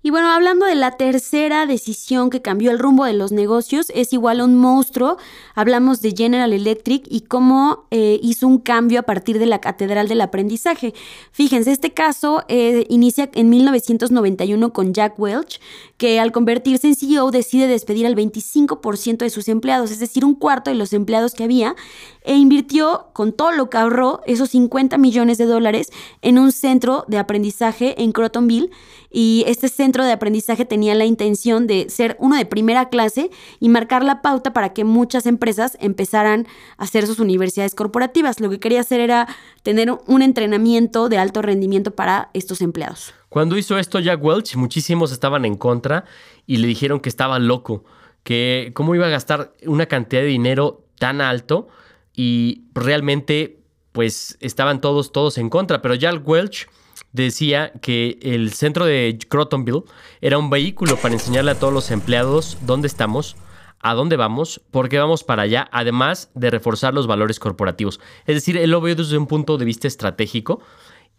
Y 0.00 0.10
bueno, 0.10 0.30
hablando 0.30 0.64
de 0.64 0.76
la 0.76 0.92
tercera 0.92 1.66
decisión 1.66 2.30
que 2.30 2.40
cambió 2.40 2.70
el 2.70 2.78
rumbo 2.78 3.04
de 3.04 3.14
los 3.14 3.32
negocios, 3.32 3.90
es 3.92 4.12
igual 4.12 4.38
a 4.38 4.44
un 4.44 4.54
monstruo. 4.54 5.16
Hablamos 5.56 6.00
de 6.00 6.14
General 6.16 6.52
Electric 6.52 7.04
y 7.10 7.22
cómo 7.22 7.86
eh, 7.90 8.20
hizo 8.22 8.46
un 8.46 8.58
cambio 8.58 9.00
a 9.00 9.02
partir 9.02 9.40
de 9.40 9.46
la 9.46 9.60
Catedral 9.60 10.06
del 10.06 10.20
Aprendizaje. 10.20 10.94
Fíjense, 11.32 11.72
este 11.72 11.94
caso 11.94 12.44
eh, 12.46 12.86
inicia 12.88 13.28
en 13.34 13.50
1991 13.50 14.72
con 14.72 14.94
Jack 14.94 15.18
Welch, 15.18 15.60
que 15.96 16.20
al 16.20 16.30
convertirse 16.30 16.86
en 16.86 16.94
CEO 16.94 17.32
decide 17.32 17.66
despedir 17.66 18.06
al 18.06 18.14
25% 18.14 19.18
de 19.18 19.30
sus 19.30 19.48
empleados, 19.48 19.90
es 19.90 19.98
decir, 19.98 20.24
un 20.24 20.36
cuarto 20.36 20.70
de 20.70 20.76
los 20.76 20.92
empleados 20.92 21.34
que 21.34 21.42
había, 21.42 21.74
e 22.28 22.36
invirtió 22.36 23.06
con 23.14 23.32
todo 23.32 23.52
lo 23.52 23.70
que 23.70 23.78
ahorró 23.78 24.20
esos 24.26 24.50
50 24.50 24.98
millones 24.98 25.38
de 25.38 25.46
dólares 25.46 25.90
en 26.20 26.38
un 26.38 26.52
centro 26.52 27.06
de 27.08 27.16
aprendizaje 27.16 28.02
en 28.02 28.12
Crotonville. 28.12 28.68
Y 29.10 29.44
este 29.46 29.70
centro 29.70 30.04
de 30.04 30.12
aprendizaje 30.12 30.66
tenía 30.66 30.94
la 30.94 31.06
intención 31.06 31.66
de 31.66 31.88
ser 31.88 32.18
uno 32.20 32.36
de 32.36 32.44
primera 32.44 32.90
clase 32.90 33.30
y 33.60 33.70
marcar 33.70 34.04
la 34.04 34.20
pauta 34.20 34.52
para 34.52 34.74
que 34.74 34.84
muchas 34.84 35.24
empresas 35.24 35.78
empezaran 35.80 36.46
a 36.76 36.84
hacer 36.84 37.06
sus 37.06 37.18
universidades 37.18 37.74
corporativas. 37.74 38.40
Lo 38.40 38.50
que 38.50 38.60
quería 38.60 38.82
hacer 38.82 39.00
era 39.00 39.26
tener 39.62 39.90
un 40.06 40.20
entrenamiento 40.20 41.08
de 41.08 41.16
alto 41.16 41.40
rendimiento 41.40 41.92
para 41.92 42.28
estos 42.34 42.60
empleados. 42.60 43.14
Cuando 43.30 43.56
hizo 43.56 43.78
esto 43.78 44.00
Jack 44.00 44.22
Welch, 44.22 44.54
muchísimos 44.56 45.12
estaban 45.12 45.46
en 45.46 45.56
contra 45.56 46.04
y 46.46 46.58
le 46.58 46.66
dijeron 46.66 47.00
que 47.00 47.08
estaba 47.08 47.38
loco, 47.38 47.84
que 48.22 48.72
cómo 48.74 48.94
iba 48.94 49.06
a 49.06 49.10
gastar 49.10 49.54
una 49.64 49.86
cantidad 49.86 50.20
de 50.20 50.28
dinero 50.28 50.84
tan 50.98 51.22
alto 51.22 51.68
y 52.18 52.64
realmente 52.74 53.60
pues 53.92 54.36
estaban 54.40 54.80
todos, 54.80 55.12
todos 55.12 55.38
en 55.38 55.48
contra, 55.48 55.80
pero 55.80 55.94
Jack 55.94 56.26
Welch 56.26 56.68
decía 57.12 57.70
que 57.80 58.18
el 58.22 58.52
centro 58.52 58.86
de 58.86 59.16
Crotonville 59.28 59.84
era 60.20 60.36
un 60.36 60.50
vehículo 60.50 60.96
para 60.96 61.14
enseñarle 61.14 61.52
a 61.52 61.58
todos 61.60 61.72
los 61.72 61.92
empleados 61.92 62.58
dónde 62.66 62.88
estamos, 62.88 63.36
a 63.78 63.94
dónde 63.94 64.16
vamos, 64.16 64.60
por 64.72 64.88
qué 64.88 64.98
vamos 64.98 65.22
para 65.22 65.42
allá, 65.42 65.68
además 65.70 66.32
de 66.34 66.50
reforzar 66.50 66.92
los 66.92 67.06
valores 67.06 67.38
corporativos. 67.38 68.00
Es 68.26 68.34
decir, 68.34 68.56
él 68.56 68.72
lo 68.72 68.80
desde 68.80 69.16
un 69.16 69.28
punto 69.28 69.56
de 69.56 69.64
vista 69.64 69.86
estratégico 69.86 70.60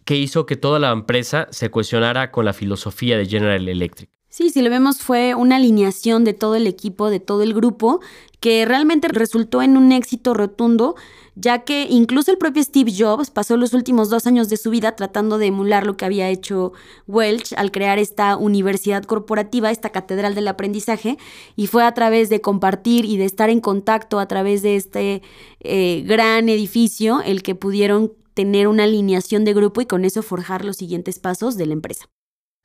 que 0.04 0.18
hizo 0.18 0.46
que 0.46 0.58
toda 0.58 0.80
la 0.80 0.92
empresa 0.92 1.48
se 1.52 1.72
cuestionara 1.72 2.30
con 2.30 2.44
la 2.44 2.52
filosofía 2.52 3.18
de 3.18 3.26
General 3.26 3.70
Electric. 3.70 4.19
Sí, 4.30 4.52
si 4.52 4.62
lo 4.62 4.70
vemos 4.70 5.00
fue 5.00 5.34
una 5.34 5.56
alineación 5.56 6.24
de 6.24 6.34
todo 6.34 6.56
el 6.56 6.68
equipo, 6.68 7.10
de 7.10 7.20
todo 7.20 7.42
el 7.42 7.54
grupo, 7.56 8.00
que 8.40 8.64
realmente 8.66 9.08
resultó 9.08 9.64
en 9.64 9.76
un 9.76 9.92
éxito 9.92 10.36
rotundo, 10.36 10.96
ya 11.36 11.64
que 11.64 11.88
incluso 11.90 12.32
el 12.32 12.38
propio 12.38 12.64
Steve 12.64 12.94
Jobs 12.96 13.32
pasó 13.32 13.58
los 13.58 13.74
últimos 13.74 14.10
dos 14.10 14.28
años 14.28 14.48
de 14.50 14.58
su 14.58 14.70
vida 14.70 14.96
tratando 14.96 15.40
de 15.40 15.48
emular 15.48 15.86
lo 15.86 15.98
que 15.98 16.06
había 16.06 16.30
hecho 16.30 16.74
Welch 17.08 17.54
al 17.58 17.72
crear 17.72 17.98
esta 17.98 18.38
universidad 18.38 19.04
corporativa, 19.04 19.72
esta 19.72 19.90
catedral 19.90 20.36
del 20.36 20.48
aprendizaje, 20.48 21.18
y 21.56 21.66
fue 21.66 21.84
a 21.84 21.94
través 21.96 22.30
de 22.30 22.40
compartir 22.40 23.06
y 23.06 23.18
de 23.18 23.26
estar 23.26 23.50
en 23.50 23.62
contacto 23.62 24.20
a 24.20 24.28
través 24.28 24.62
de 24.62 24.76
este 24.76 25.24
eh, 25.62 26.04
gran 26.06 26.50
edificio 26.50 27.22
el 27.22 27.42
que 27.42 27.56
pudieron 27.56 28.14
tener 28.36 28.68
una 28.68 28.84
alineación 28.84 29.44
de 29.44 29.54
grupo 29.54 29.82
y 29.82 29.86
con 29.88 30.06
eso 30.06 30.22
forjar 30.22 30.64
los 30.64 30.78
siguientes 30.78 31.18
pasos 31.20 31.58
de 31.58 31.66
la 31.66 31.74
empresa. 31.74 32.06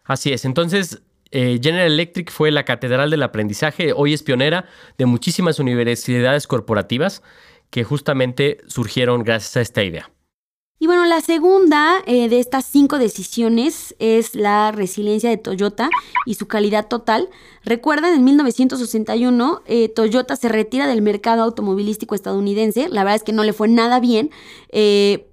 Así 0.05 0.33
es, 0.33 0.45
entonces 0.45 1.03
eh, 1.35 1.59
General 1.61 1.91
Electric 1.91 2.31
fue 2.31 2.53
la 2.53 2.65
catedral 2.65 3.11
del 3.11 3.25
aprendizaje, 3.25 3.93
hoy 3.93 4.15
es 4.15 4.23
pionera 4.23 4.67
de 4.99 5.05
muchísimas 5.05 5.59
universidades 5.59 6.47
corporativas 6.47 7.25
que 7.71 7.83
justamente 7.83 8.59
surgieron 8.69 9.25
gracias 9.25 9.57
a 9.57 9.61
esta 9.61 9.83
idea. 9.83 10.09
Y 10.79 10.87
bueno, 10.87 11.05
la 11.07 11.21
segunda 11.21 11.97
eh, 12.07 12.29
de 12.29 12.39
estas 12.39 12.67
cinco 12.67 12.99
decisiones 12.99 13.97
es 13.99 14.37
la 14.37 14.71
resiliencia 14.71 15.29
de 15.29 15.37
Toyota 15.37 15.89
y 16.25 16.35
su 16.35 16.47
calidad 16.47 16.87
total. 16.87 17.29
Recuerdan, 17.65 18.15
en 18.15 18.23
1961 18.23 19.63
eh, 19.67 19.89
Toyota 19.89 20.37
se 20.37 20.49
retira 20.49 20.87
del 20.87 21.03
mercado 21.03 21.43
automovilístico 21.43 22.15
estadounidense. 22.15 22.89
La 22.89 23.03
verdad 23.03 23.17
es 23.17 23.23
que 23.25 23.33
no 23.33 23.43
le 23.43 23.53
fue 23.53 23.67
nada 23.67 23.99
bien, 23.99 24.31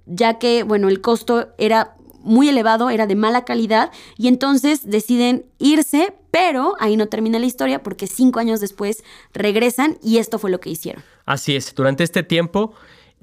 ya 0.06 0.38
que, 0.40 0.64
bueno, 0.64 0.88
el 0.88 1.00
costo 1.00 1.48
era 1.58 1.94
muy 2.22 2.48
elevado, 2.48 2.90
era 2.90 3.06
de 3.06 3.14
mala 3.14 3.44
calidad 3.44 3.90
y 4.16 4.28
entonces 4.28 4.88
deciden 4.88 5.46
irse, 5.58 6.14
pero 6.30 6.74
ahí 6.80 6.96
no 6.96 7.06
termina 7.06 7.38
la 7.38 7.46
historia 7.46 7.82
porque 7.82 8.06
cinco 8.06 8.40
años 8.40 8.60
después 8.60 9.04
regresan 9.32 9.98
y 10.02 10.18
esto 10.18 10.38
fue 10.38 10.50
lo 10.50 10.60
que 10.60 10.70
hicieron. 10.70 11.02
Así 11.24 11.56
es, 11.56 11.74
durante 11.74 12.04
este 12.04 12.22
tiempo 12.22 12.72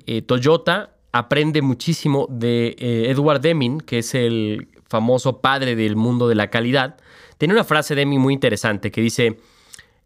eh, 0.05 0.21
Toyota 0.21 0.95
aprende 1.11 1.61
muchísimo 1.61 2.27
de 2.29 2.75
eh, 2.77 3.09
Edward 3.09 3.41
Deming, 3.41 3.79
que 3.79 3.99
es 3.99 4.13
el 4.15 4.69
famoso 4.87 5.41
padre 5.41 5.75
del 5.75 5.95
mundo 5.95 6.27
de 6.27 6.35
la 6.35 6.49
calidad. 6.49 6.97
Tiene 7.37 7.53
una 7.53 7.63
frase 7.63 7.95
de 7.95 8.01
Deming 8.01 8.19
muy 8.19 8.33
interesante 8.33 8.91
que 8.91 9.01
dice, 9.01 9.37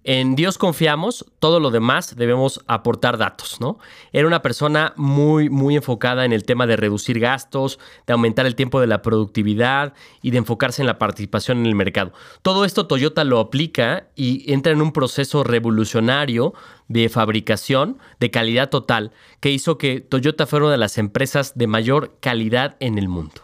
en 0.03 0.35
Dios 0.35 0.57
confiamos, 0.57 1.25
todo 1.39 1.59
lo 1.59 1.71
demás 1.71 2.15
debemos 2.15 2.61
aportar 2.67 3.17
datos, 3.17 3.61
¿no? 3.61 3.79
Era 4.11 4.27
una 4.27 4.41
persona 4.41 4.93
muy, 4.97 5.49
muy 5.49 5.75
enfocada 5.75 6.25
en 6.25 6.33
el 6.33 6.43
tema 6.43 6.67
de 6.67 6.75
reducir 6.75 7.19
gastos, 7.19 7.79
de 8.05 8.13
aumentar 8.13 8.45
el 8.45 8.55
tiempo 8.55 8.81
de 8.81 8.87
la 8.87 9.01
productividad 9.01 9.93
y 10.21 10.31
de 10.31 10.39
enfocarse 10.39 10.81
en 10.81 10.87
la 10.87 10.97
participación 10.97 11.59
en 11.59 11.67
el 11.67 11.75
mercado. 11.75 12.11
Todo 12.41 12.65
esto 12.65 12.85
Toyota 12.85 13.23
lo 13.23 13.39
aplica 13.39 14.07
y 14.15 14.51
entra 14.51 14.73
en 14.73 14.81
un 14.81 14.91
proceso 14.91 15.43
revolucionario 15.43 16.53
de 16.89 17.07
fabricación 17.07 17.97
de 18.19 18.29
calidad 18.29 18.69
total 18.69 19.11
que 19.39 19.51
hizo 19.51 19.77
que 19.77 20.01
Toyota 20.01 20.45
fuera 20.45 20.65
una 20.65 20.73
de 20.73 20.79
las 20.79 20.97
empresas 20.97 21.57
de 21.57 21.67
mayor 21.67 22.17
calidad 22.19 22.75
en 22.81 22.97
el 22.97 23.07
mundo. 23.07 23.43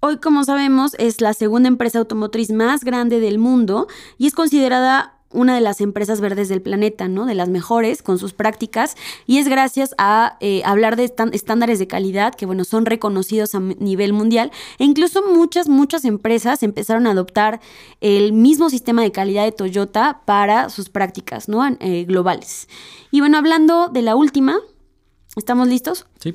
Hoy, 0.00 0.18
como 0.18 0.44
sabemos, 0.44 0.94
es 1.00 1.20
la 1.20 1.34
segunda 1.34 1.66
empresa 1.66 1.98
automotriz 1.98 2.52
más 2.52 2.84
grande 2.84 3.18
del 3.18 3.38
mundo 3.38 3.88
y 4.16 4.28
es 4.28 4.34
considerada 4.34 5.17
una 5.30 5.54
de 5.54 5.60
las 5.60 5.80
empresas 5.80 6.20
verdes 6.20 6.48
del 6.48 6.62
planeta, 6.62 7.08
¿no? 7.08 7.26
De 7.26 7.34
las 7.34 7.48
mejores 7.48 8.02
con 8.02 8.18
sus 8.18 8.32
prácticas 8.32 8.96
y 9.26 9.38
es 9.38 9.48
gracias 9.48 9.94
a 9.98 10.36
eh, 10.40 10.62
hablar 10.64 10.96
de 10.96 11.12
estándares 11.32 11.78
de 11.78 11.86
calidad 11.86 12.34
que, 12.34 12.46
bueno, 12.46 12.64
son 12.64 12.86
reconocidos 12.86 13.54
a 13.54 13.60
nivel 13.60 14.12
mundial 14.12 14.50
e 14.78 14.84
incluso 14.84 15.22
muchas, 15.26 15.68
muchas 15.68 16.04
empresas 16.04 16.62
empezaron 16.62 17.06
a 17.06 17.10
adoptar 17.10 17.60
el 18.00 18.32
mismo 18.32 18.70
sistema 18.70 19.02
de 19.02 19.12
calidad 19.12 19.44
de 19.44 19.52
Toyota 19.52 20.22
para 20.24 20.70
sus 20.70 20.88
prácticas, 20.88 21.48
¿no? 21.48 21.66
Eh, 21.80 22.04
globales. 22.04 22.68
Y 23.10 23.20
bueno, 23.20 23.38
hablando 23.38 23.88
de 23.88 24.02
la 24.02 24.16
última, 24.16 24.58
¿estamos 25.36 25.68
listos? 25.68 26.06
Sí. 26.20 26.34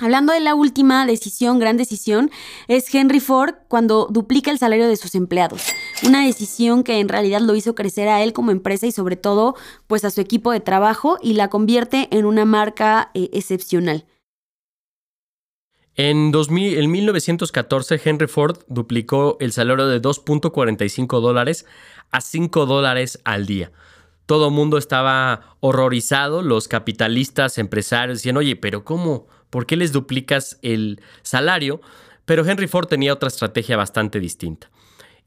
Hablando 0.00 0.32
de 0.32 0.38
la 0.38 0.54
última 0.54 1.06
decisión, 1.06 1.58
gran 1.58 1.76
decisión, 1.76 2.30
es 2.68 2.94
Henry 2.94 3.18
Ford 3.18 3.54
cuando 3.66 4.06
duplica 4.08 4.52
el 4.52 4.58
salario 4.58 4.86
de 4.86 4.96
sus 4.96 5.16
empleados. 5.16 5.62
Una 6.04 6.24
decisión 6.24 6.84
que 6.84 7.00
en 7.00 7.08
realidad 7.08 7.40
lo 7.40 7.54
hizo 7.56 7.74
crecer 7.74 8.08
a 8.08 8.22
él 8.22 8.32
como 8.32 8.50
empresa 8.50 8.86
y 8.86 8.92
sobre 8.92 9.16
todo 9.16 9.56
pues 9.86 10.04
a 10.04 10.10
su 10.10 10.20
equipo 10.20 10.52
de 10.52 10.60
trabajo 10.60 11.18
y 11.22 11.34
la 11.34 11.48
convierte 11.48 12.08
en 12.10 12.24
una 12.24 12.44
marca 12.44 13.10
eh, 13.14 13.30
excepcional. 13.32 14.04
En, 15.94 16.30
2000, 16.30 16.78
en 16.78 16.90
1914 16.90 18.00
Henry 18.04 18.28
Ford 18.28 18.58
duplicó 18.68 19.36
el 19.40 19.52
salario 19.52 19.88
de 19.88 20.00
2.45 20.00 21.20
dólares 21.20 21.66
a 22.10 22.20
5 22.20 22.66
dólares 22.66 23.20
al 23.24 23.46
día 23.46 23.72
todo 24.28 24.48
el 24.48 24.54
mundo 24.54 24.76
estaba 24.76 25.56
horrorizado, 25.60 26.42
los 26.42 26.68
capitalistas, 26.68 27.56
empresarios 27.56 28.18
decían, 28.18 28.36
oye, 28.36 28.56
pero 28.56 28.84
¿cómo? 28.84 29.26
¿Por 29.48 29.64
qué 29.64 29.74
les 29.74 29.90
duplicas 29.90 30.58
el 30.60 31.00
salario? 31.22 31.80
Pero 32.26 32.44
Henry 32.44 32.66
Ford 32.66 32.88
tenía 32.88 33.14
otra 33.14 33.28
estrategia 33.28 33.78
bastante 33.78 34.20
distinta. 34.20 34.70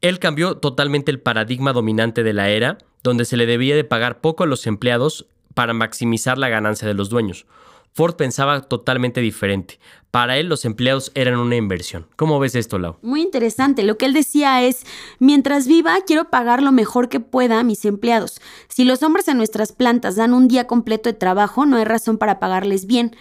Él 0.02 0.18
cambió 0.18 0.58
totalmente 0.58 1.12
el 1.12 1.20
paradigma 1.20 1.74
dominante 1.74 2.24
de 2.24 2.34
la 2.34 2.50
era, 2.50 2.80
donde 3.04 3.24
se 3.24 3.38
le 3.38 3.46
debía 3.46 3.76
de 3.76 3.84
pagar 3.84 4.20
poco 4.20 4.44
a 4.44 4.48
los 4.48 4.66
empleados 4.66 5.28
para 5.54 5.74
maximizar 5.74 6.40
la 6.40 6.50
ganancia 6.50 6.88
de 6.88 6.96
los 6.96 7.10
dueños. 7.10 7.46
Ford 7.94 8.16
pensaba 8.16 8.62
totalmente 8.62 9.22
diferente. 9.22 9.80
Para 10.12 10.38
él 10.38 10.48
los 10.48 10.66
empleados 10.66 11.12
eran 11.14 11.38
una 11.40 11.56
inversión. 11.56 12.08
¿Cómo 12.16 12.40
ves 12.40 12.56
esto, 12.56 12.80
Lau? 12.80 12.96
Muy 13.02 13.22
interesante. 13.22 13.84
Lo 13.84 13.98
que 13.98 14.06
él 14.06 14.14
decía 14.14 14.64
es, 14.64 14.86
mientras 15.20 15.68
viva, 15.68 15.98
quiero 16.08 16.30
pagar 16.30 16.64
lo 16.64 16.72
mejor 16.72 17.08
que 17.08 17.20
pueda 17.20 17.60
a 17.60 17.64
mis 17.64 17.86
empleados. 17.86 18.42
Si 18.70 18.86
los 18.86 19.04
hombres 19.04 19.28
en 19.28 19.38
nuestras 19.38 19.72
plantas 19.72 20.16
dan 20.16 20.34
un 20.34 20.48
día 20.48 20.68
completo 20.68 21.10
de 21.10 21.14
trabajo, 21.14 21.66
no 21.66 21.78
hay 21.78 21.86
razón 21.86 22.18
para 22.18 22.40
pagarles 22.40 22.88
bien 22.88 23.16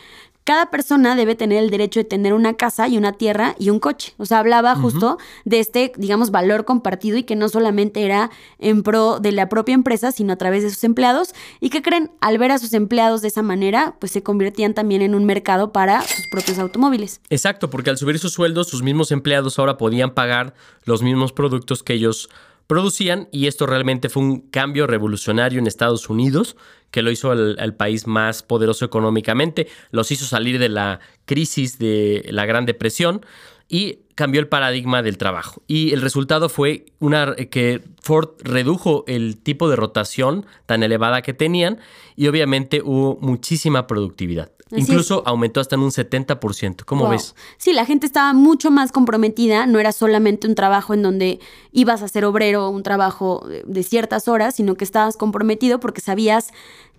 cada 0.51 0.69
persona 0.69 1.15
debe 1.15 1.37
tener 1.37 1.63
el 1.63 1.71
derecho 1.71 2.01
de 2.01 2.05
tener 2.05 2.35
una 2.35 2.55
casa 2.55 2.89
y 2.89 2.99
una 2.99 3.13
tierra 3.13 3.55
y 3.61 3.71
un 3.71 3.79
coche. 3.79 4.15
O 4.17 4.27
sea, 4.27 4.41
hablaba 4.41 4.75
justo 4.75 5.17
de 5.45 5.61
este, 5.61 5.93
digamos, 5.97 6.33
valor 6.33 6.65
compartido 6.65 7.17
y 7.17 7.23
que 7.23 7.37
no 7.37 7.49
solamente 7.49 8.05
era 8.05 8.33
en 8.59 8.83
pro 8.83 9.21
de 9.21 9.31
la 9.31 9.49
propia 9.49 9.77
empresa, 9.77 10.11
sino 10.11 10.33
a 10.33 10.37
través 10.37 10.65
de 10.65 10.71
sus 10.71 10.83
empleados. 10.83 11.37
Y 11.61 11.71
que 11.71 11.83
creen, 11.83 12.11
al 12.21 12.37
ver 12.39 12.51
a 12.51 12.59
sus 12.59 12.73
empleados 12.73 13.23
de 13.23 13.29
esa 13.29 13.43
manera, 13.43 13.95
pues 14.01 14.11
se 14.11 14.25
convertían 14.25 14.75
también 14.75 15.03
en 15.03 15.15
un 15.15 15.25
mercado 15.25 15.71
para 15.71 16.03
sus 16.03 16.27
propios 16.33 16.59
automóviles. 16.59 17.21
Exacto, 17.31 17.71
porque 17.71 17.91
al 17.91 17.97
subir 17.97 18.19
sus 18.19 18.33
sueldos, 18.33 18.67
sus 18.67 18.83
mismos 18.83 19.13
empleados 19.13 19.57
ahora 19.61 19.79
podían 19.79 20.15
pagar 20.15 20.55
los 20.85 21.01
mismos 21.01 21.33
productos 21.33 21.85
que 21.85 21.93
ellos 21.93 22.29
producían 22.71 23.29
y 23.33 23.49
esto 23.49 23.67
realmente 23.67 24.09
fue 24.09 24.23
un 24.23 24.43
cambio 24.43 24.87
revolucionario 24.87 25.59
en 25.59 25.67
Estados 25.67 26.09
Unidos 26.09 26.57
que 26.93 27.03
lo 27.03 27.11
hizo 27.11 27.33
al, 27.33 27.75
país 27.75 28.07
más 28.07 28.45
poderoso 28.45 28.85
económicamente, 28.85 29.67
los 29.91 30.13
hizo 30.13 30.25
salir 30.25 30.61
de 30.61 30.69
la 30.69 31.01
crisis 31.25 31.81
de 31.81 32.25
la 32.31 32.47
Gran 32.47 32.67
Depresión 32.67 33.27
y 33.69 34.03
cambió 34.15 34.41
el 34.41 34.47
paradigma 34.47 35.03
del 35.03 35.19
trabajo. 35.19 35.65
Y 35.67 35.93
el 35.95 36.01
resultado 36.01 36.49
fue 36.49 36.87
una, 37.01 37.35
que 37.35 37.83
Ford 38.03 38.37
redujo 38.39 39.03
el 39.09 39.39
tipo 39.39 39.69
de 39.69 39.75
rotación 39.75 40.47
tan 40.67 40.85
elevada 40.85 41.23
que 41.23 41.35
tenían 41.35 41.81
y 42.15 42.29
obviamente 42.29 42.83
hubo 42.85 43.19
muchísima 43.21 43.89
productividad. 43.89 44.53
Incluso 44.73 45.23
aumentó 45.27 45.61
hasta 45.61 45.77
en 45.77 45.83
un 45.83 45.91
70%. 45.91 46.85
¿Cómo 46.85 47.09
ves? 47.09 47.35
Sí, 47.57 47.73
la 47.73 47.85
gente 47.85 48.07
estaba 48.07 48.33
mucho 48.33 48.71
más 48.71 48.93
comprometida. 48.93 49.67
No 49.67 49.81
era 49.81 49.93
solamente 49.93 50.47
un 50.47 50.55
trabajo 50.55 50.95
en 50.95 51.03
donde 51.03 51.41
ibas 51.73 52.03
a 52.03 52.09
ser 52.09 52.25
obrero, 52.25 52.69
un 52.69 52.83
trabajo 52.83 53.47
de 53.65 53.83
ciertas 53.83 54.29
horas, 54.29 54.55
sino 54.55 54.77
que 54.77 54.85
estabas 54.85 55.17
comprometido 55.17 55.81
porque 55.81 56.01
sabías 56.01 56.49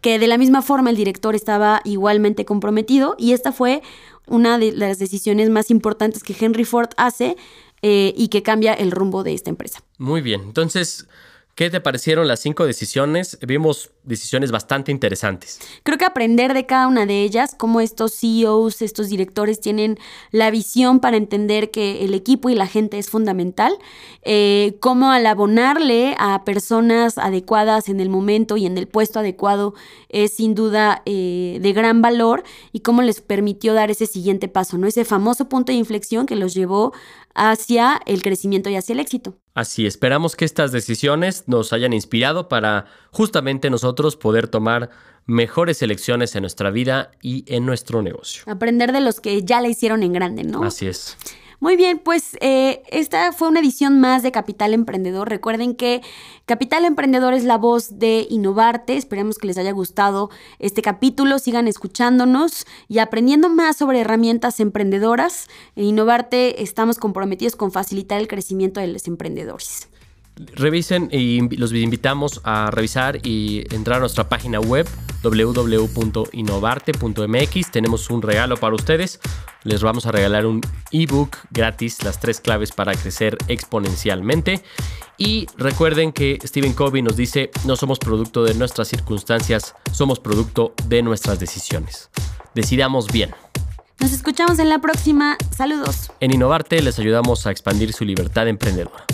que 0.02 0.20
de 0.20 0.28
la 0.28 0.38
misma 0.38 0.62
forma 0.62 0.90
el 0.90 0.96
director 0.96 1.36
estaba 1.36 1.82
igualmente 1.86 2.44
comprometido. 2.44 3.16
Y 3.18 3.34
esta 3.34 3.52
fue 3.52 3.82
una 4.28 4.58
de 4.58 4.72
las 4.72 5.00
decisiones 5.00 5.50
más 5.50 5.72
importantes 5.72 6.24
que 6.24 6.36
Henry 6.38 6.66
Ford 6.66 6.90
hace 6.98 7.38
eh, 7.82 8.14
y 8.18 8.28
que 8.28 8.44
cambia 8.44 8.74
el 8.74 8.92
rumbo 8.92 9.24
de 9.24 9.34
esta 9.34 9.50
empresa. 9.50 9.82
Muy 9.98 10.22
bien. 10.22 10.42
Entonces, 10.42 11.08
¿Qué 11.62 11.70
te 11.70 11.80
parecieron 11.80 12.28
las 12.28 12.40
cinco 12.40 12.66
decisiones? 12.66 13.38
Vimos 13.46 13.92
decisiones 14.04 14.52
bastante 14.52 14.92
interesantes. 14.92 15.60
Creo 15.84 16.00
que 16.00 16.06
aprender 16.06 16.56
de 16.56 16.66
cada 16.66 16.88
una 16.88 17.06
de 17.06 17.22
ellas, 17.22 17.54
cómo 17.56 17.82
estos 17.82 18.16
CEOs, 18.20 18.82
estos 18.82 19.10
directores 19.10 19.60
tienen 19.60 20.00
la 20.32 20.50
visión 20.50 21.00
para 21.00 21.18
entender 21.18 21.70
que 21.70 22.04
el 22.04 22.16
equipo 22.16 22.50
y 22.50 22.56
la 22.56 22.66
gente 22.66 22.98
es 22.98 23.12
fundamental, 23.12 23.74
eh, 24.24 24.78
cómo 24.80 25.12
al 25.12 25.28
abonarle 25.28 26.16
a 26.18 26.44
personas 26.46 27.20
adecuadas 27.20 27.90
en 27.90 28.00
el 28.00 28.10
momento 28.10 28.58
y 28.58 28.66
en 28.66 28.80
el 28.80 28.88
puesto 28.88 29.20
adecuado 29.20 29.76
es 30.10 30.34
sin 30.34 30.56
duda 30.56 31.04
eh, 31.06 31.60
de 31.62 31.74
gran 31.74 32.02
valor 32.02 32.42
y 32.72 32.80
cómo 32.80 33.04
les 33.04 33.22
permitió 33.22 33.76
dar 33.76 33.92
ese 33.92 34.08
siguiente 34.08 34.48
paso, 34.48 34.80
¿no? 34.80 34.88
Ese 34.88 35.06
famoso 35.06 35.48
punto 35.48 35.72
de 35.72 35.78
inflexión 35.78 36.26
que 36.26 36.36
los 36.36 36.56
llevó 36.56 36.92
hacia 37.36 38.02
el 38.06 38.22
crecimiento 38.22 38.70
y 38.70 38.76
hacia 38.76 38.94
el 38.94 39.00
éxito. 39.00 39.38
Así, 39.54 39.86
esperamos 39.86 40.36
que 40.36 40.46
estas 40.46 40.72
decisiones 40.72 41.44
nos 41.48 41.74
hayan 41.74 41.94
inspirado 41.94 42.48
para 42.48 42.86
justamente 43.12 43.70
nosotros 43.70 44.16
poder 44.16 44.48
tomar 44.48 44.90
mejores 45.26 45.82
elecciones 45.82 46.36
en 46.36 46.42
nuestra 46.42 46.72
vida 46.72 47.12
y 47.22 47.44
en 47.54 47.66
nuestro 47.66 48.02
negocio. 48.02 48.44
Aprender 48.48 48.92
de 48.92 49.02
los 49.02 49.20
que 49.20 49.44
ya 49.44 49.62
la 49.62 49.68
hicieron 49.68 50.04
en 50.04 50.14
grande, 50.14 50.44
¿no? 50.44 50.64
Así 50.64 50.88
es. 50.88 51.18
Muy 51.62 51.76
bien, 51.76 52.00
pues 52.00 52.38
eh, 52.42 52.82
esta 52.90 53.32
fue 53.34 53.48
una 53.48 53.60
edición 53.60 54.00
más 54.00 54.24
de 54.24 54.32
Capital 54.32 54.74
Emprendedor. 54.74 55.30
Recuerden 55.30 55.76
que 55.76 56.02
Capital 56.48 56.86
Emprendedor 56.86 57.36
es 57.36 57.44
la 57.44 57.60
voz 57.60 58.00
de 58.00 58.26
Innovarte. 58.32 58.98
Esperemos 58.98 59.38
que 59.38 59.46
les 59.46 59.60
haya 59.60 59.72
gustado 59.72 60.32
este 60.58 60.82
capítulo. 60.82 61.38
Sigan 61.38 61.68
escuchándonos 61.68 62.66
y 62.88 62.98
aprendiendo 62.98 63.48
más 63.48 63.78
sobre 63.78 64.00
herramientas 64.00 64.60
emprendedoras. 64.60 65.50
En 65.76 65.84
Innovarte 65.84 66.64
estamos 66.64 66.98
comprometidos 66.98 67.56
con 67.56 67.72
facilitar 67.72 68.20
el 68.20 68.28
crecimiento 68.28 68.80
de 68.80 68.88
los 68.88 69.06
emprendedores 69.06 69.88
revisen 70.56 71.10
y 71.12 71.42
los 71.58 71.74
invitamos 71.74 72.40
a 72.44 72.72
revisar 72.72 73.20
y 73.26 73.66
entrar 73.74 73.98
a 73.98 74.00
nuestra 74.00 74.30
página 74.30 74.60
web 74.60 74.88
www.innovarte.mx. 75.24 77.72
Tenemos 77.72 78.10
un 78.10 78.24
regalo 78.24 78.58
para 78.58 78.76
ustedes. 78.76 79.22
Les 79.64 79.84
vamos 79.84 80.06
a 80.06 80.12
regalar 80.12 80.46
un 80.46 80.62
ebook 80.92 81.38
gratis, 81.52 82.04
las 82.04 82.20
tres 82.20 82.42
claves 82.42 82.72
para 82.72 82.94
crecer 82.94 83.38
exponencialmente. 83.48 84.64
Y 85.18 85.48
recuerden 85.58 86.12
que 86.14 86.40
Stephen 86.44 86.74
Covey 86.74 87.02
nos 87.02 87.16
dice, 87.16 87.52
no 87.66 87.76
somos 87.76 88.00
producto 88.00 88.44
de 88.44 88.56
nuestras 88.56 88.88
circunstancias, 88.88 89.76
somos 89.92 90.20
producto 90.20 90.74
de 90.88 91.04
nuestras 91.04 91.40
decisiones. 91.40 92.10
Decidamos 92.56 93.12
bien. 93.12 93.32
Nos 94.00 94.14
escuchamos 94.14 94.58
en 94.58 94.70
la 94.70 94.80
próxima. 94.80 95.38
Saludos. 95.56 96.12
En 96.20 96.34
Innovarte 96.34 96.82
les 96.82 96.98
ayudamos 96.98 97.46
a 97.46 97.52
expandir 97.52 97.94
su 97.94 98.04
libertad 98.04 98.48
emprendedora. 98.48 99.06